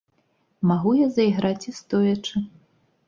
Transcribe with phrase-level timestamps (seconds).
[0.69, 2.35] Магу я зайграць і стоячы.